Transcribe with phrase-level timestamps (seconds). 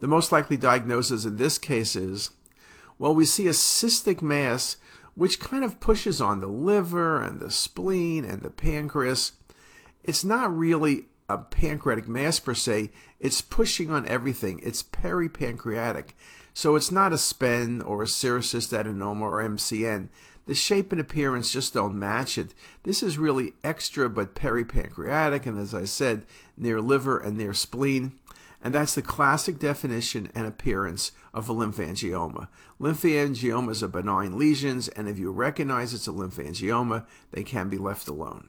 [0.00, 2.30] The most likely diagnosis in this case is
[2.98, 4.76] well, we see a cystic mass
[5.14, 9.32] which kind of pushes on the liver and the spleen and the pancreas.
[10.04, 14.60] It's not really a pancreatic mass per se, it's pushing on everything.
[14.62, 16.10] It's peripancreatic.
[16.54, 20.08] So it's not a SPEN or a serous adenoma or MCN.
[20.46, 22.54] The shape and appearance just don't match it.
[22.84, 26.24] This is really extra but peripancreatic, and as I said,
[26.56, 28.12] near liver and near spleen.
[28.66, 32.48] And that's the classic definition and appearance of a lymphangioma.
[32.80, 38.08] Lymphangiomas are benign lesions, and if you recognize it's a lymphangioma, they can be left
[38.08, 38.44] alone.